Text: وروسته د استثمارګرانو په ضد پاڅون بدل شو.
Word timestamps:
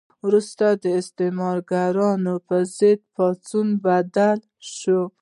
وروسته 0.25 0.65
د 0.83 0.85
استثمارګرانو 1.01 2.33
په 2.47 2.57
ضد 2.77 2.99
پاڅون 3.15 3.67
بدل 3.85 4.39
شو. 4.75 5.01